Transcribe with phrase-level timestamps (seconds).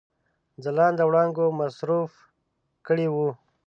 [0.63, 2.11] ځلانده وړانګو مصروف
[2.87, 3.29] کړي وه.